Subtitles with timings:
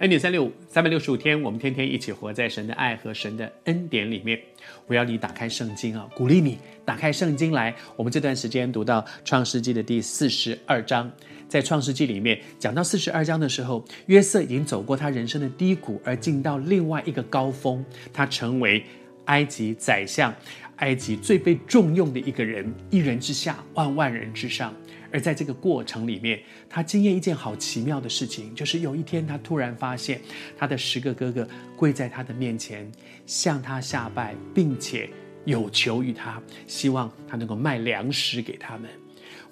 [0.00, 4.38] 恩典三六五，三百六十五天，我们天天一起活在神的爱和神的恩典里面。
[4.86, 7.74] 我要你打开圣经啊，鼓励你打开圣经来。
[7.96, 11.10] 我们这段时间读到创世纪的第四十二章，
[11.48, 17.82] 在创世纪里面讲到四十二章的时候，约瑟已经走过他人生的低谷，而进到另外一个高峰，
[18.12, 18.84] 他成为
[19.24, 20.34] 埃及宰相，
[20.76, 24.74] 埃及最被重用的一个人，一人之下，万万人之上。
[25.12, 30.20] 而在这个过程里面，他经验一件好奇妙的事情，就是有一天他突然发现，
[30.56, 31.46] 他的十个哥哥
[31.76, 32.90] 跪在他的面前，
[33.24, 35.08] 向他下拜，并且
[35.44, 38.90] 有求于他，希望他能够卖粮食给他们。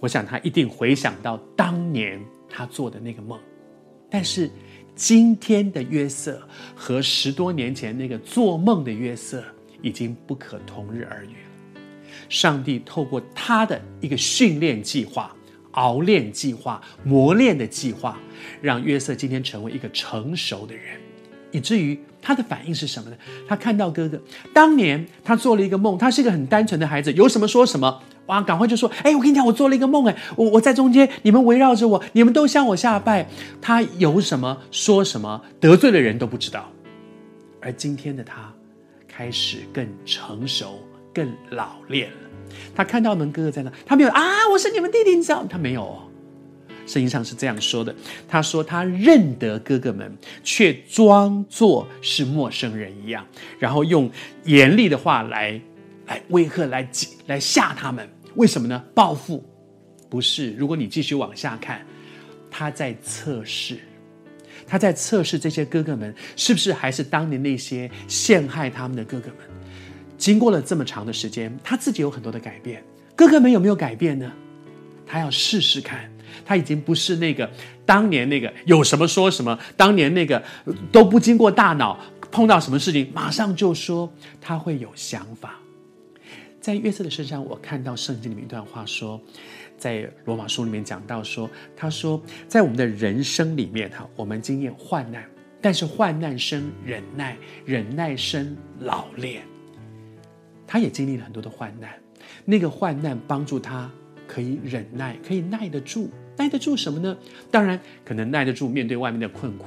[0.00, 3.38] 我想他一定回想到当年他做的那个梦，
[4.10, 4.50] 但是
[4.94, 9.42] 今天的约瑟和十多年前那个做梦的约瑟
[9.82, 11.80] 已经不可同日而语了。
[12.28, 15.34] 上帝透过他的一个训练计划。
[15.74, 18.18] 熬炼计划、磨练的计划，
[18.60, 21.00] 让约瑟今天成为一个成熟的人，
[21.52, 23.16] 以至于他的反应是什么呢？
[23.46, 24.18] 他看到哥哥
[24.52, 33.28] 当年他做了一个梦，他是一个很单纯的孩子，有什么说什么，哇，赶快就说，哎，我跟你讲，我做了一个梦，哎，我我在中间，你们围绕着我，你们都向我下拜，
[33.60, 36.70] 他有什么说什么，得罪的人都不知道。
[37.60, 38.52] 而今天的他，
[39.08, 40.78] 开始更成熟、
[41.12, 42.16] 更老练了。
[42.74, 45.44] 他看到我们哥哥在那，他没有啊，我是你们弟弟，你知道？
[45.48, 46.02] 他没有哦。
[46.86, 47.94] 圣经上是这样说的：
[48.28, 53.26] 他说他认得哥哥们，却装作是陌生人一样，
[53.58, 54.10] 然后用
[54.44, 55.58] 严厉的话来
[56.06, 56.86] 来威吓、来
[57.26, 58.06] 来吓他们。
[58.34, 58.84] 为什么呢？
[58.94, 59.42] 报复？
[60.10, 60.52] 不是。
[60.52, 61.80] 如果你继续往下看，
[62.50, 63.78] 他在测试，
[64.66, 69.38] 他在测试这些哥哥们是不是还是当年那些陷害他们的哥哥们。
[70.24, 72.82] 经过了这么长的时间，他自己有很多的改变。
[73.14, 74.32] 哥哥们有没有改变呢？
[75.06, 76.10] 他要试试看。
[76.46, 77.48] 他已经不是那个
[77.84, 80.42] 当年那个有什么说什么，当年那个
[80.90, 84.10] 都不经过大脑，碰到什么事情马上就说。
[84.40, 85.60] 他会有想法。
[86.58, 89.20] 在约瑟的身上，我看到圣经里面一段话说，
[89.76, 92.18] 在罗马书里面讲到说，他说
[92.48, 95.22] 在我们的人生里面哈，我们经验患难，
[95.60, 97.36] 但是患难生忍耐，
[97.66, 99.42] 忍耐生老练。
[100.74, 101.88] 他也经历了很多的患难，
[102.44, 103.88] 那个患难帮助他
[104.26, 107.16] 可以忍耐，可以耐得住，耐得住什么呢？
[107.48, 109.66] 当然可能耐得住面对外面的困苦，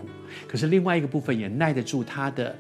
[0.50, 2.54] 可是另外一个部分也耐得住他的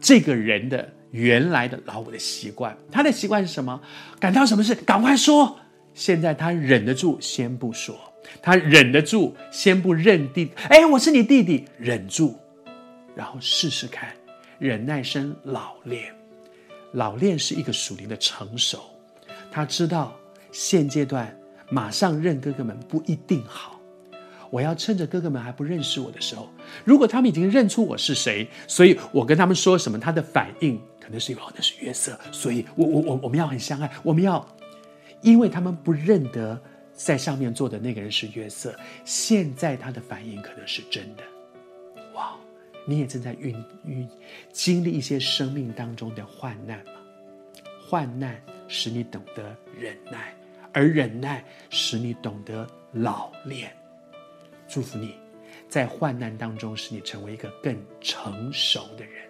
[0.00, 2.78] 这个人的原来的老我的习惯。
[2.92, 3.82] 他的习惯是什么？
[4.20, 5.58] 感到什么事赶快说。
[5.92, 7.96] 现在他忍得住，先不说；
[8.40, 10.52] 他忍得住，先不认弟。
[10.68, 12.36] 哎，我是你弟弟，忍住，
[13.16, 14.10] 然后试试看，
[14.60, 16.19] 忍耐生老练。
[16.92, 18.80] 老练是一个属灵的成熟，
[19.50, 20.14] 他知道
[20.50, 21.36] 现阶段
[21.70, 23.80] 马上认哥哥们不一定好，
[24.50, 26.48] 我要趁着哥哥们还不认识我的时候，
[26.84, 34.44] 如果他们已经认出我是谁，所以我跟他们说什么，他的反应可能是哦，那是约瑟，所以我我我我们要很相爱，我们要，
[35.22, 36.60] 因为他们不认得
[36.92, 38.74] 在上面坐的那个人是约瑟，
[39.04, 41.22] 现在他的反应可能是真的。
[42.14, 42.36] 哇
[42.86, 43.54] 你也正在运
[43.84, 44.08] 运
[44.52, 46.92] 经历一些生命当中的患难吗？
[47.88, 50.34] 患难使你懂得忍耐，
[50.72, 53.74] 而忍耐使你懂得老练。
[54.68, 55.14] 祝福你，
[55.68, 59.29] 在患难当中使你成为一个更成熟的人。